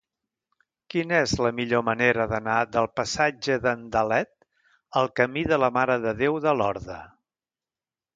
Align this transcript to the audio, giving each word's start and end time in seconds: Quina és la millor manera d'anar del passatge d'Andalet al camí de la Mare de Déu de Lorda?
Quina 0.91 1.17
és 1.25 1.33
la 1.45 1.49
millor 1.57 1.83
manera 1.89 2.23
d'anar 2.31 2.55
del 2.77 2.87
passatge 2.99 3.57
d'Andalet 3.65 4.31
al 5.03 5.11
camí 5.21 5.45
de 5.53 5.61
la 5.65 5.69
Mare 5.77 5.99
de 6.07 6.15
Déu 6.23 6.41
de 6.47 6.55
Lorda? 6.63 6.97